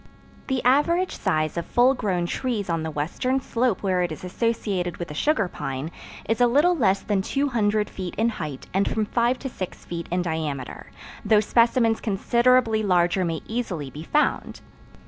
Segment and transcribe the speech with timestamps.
[0.47, 4.97] The average size of full grown trees on the western slope where it is associated
[4.97, 5.91] with the sugar pine,
[6.27, 10.07] is a little less than 200 feet in height and from five to six feet
[10.09, 10.87] in diameter,
[11.23, 14.61] though specimens considerably larger may easily be found.